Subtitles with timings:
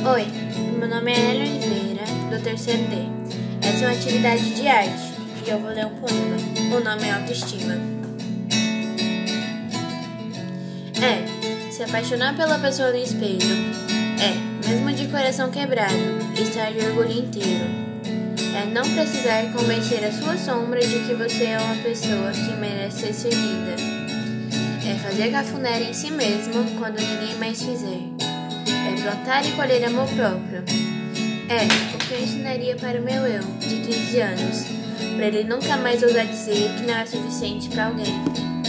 [0.00, 0.26] Oi,
[0.78, 2.96] meu nome é Elia Oliveira, do terceiro D.
[3.64, 5.12] Essa é uma atividade de arte
[5.46, 6.36] e eu vou ler um poema.
[6.74, 7.74] O nome é Autoestima.
[11.00, 13.46] É, se apaixonar pela pessoa no espelho.
[14.18, 15.94] É, mesmo de coração quebrado,
[16.34, 17.66] estar de orgulho inteiro.
[18.56, 23.12] É não precisar convencer a sua sombra de que você é uma pessoa que merece
[23.12, 23.76] ser seguida.
[24.84, 28.21] É fazer cafuné em si mesmo quando ninguém mais fizer
[28.92, 30.62] é plantar e colher amor próprio.
[31.48, 34.64] É o que eu ensinaria para o meu eu, de 15 anos,
[35.16, 38.61] para ele nunca mais ousar dizer que não é suficiente para alguém.